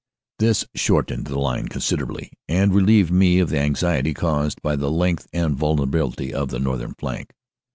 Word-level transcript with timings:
"This 0.39 0.65
shortened 0.73 1.27
the 1.27 1.37
line 1.37 1.67
considerably 1.67 2.31
and 2.47 2.73
relieved 2.73 3.11
me 3.11 3.37
of 3.37 3.51
the 3.51 3.59
anxiety 3.59 4.15
caused 4.15 4.59
by 4.63 4.75
the 4.75 4.89
length 4.89 5.27
and 5.31 5.55
vulnerability 5.55 6.33
of 6.33 6.47
the 6.49 6.57
north 6.57 6.81
ern 6.81 6.95
flank. 6.97 7.29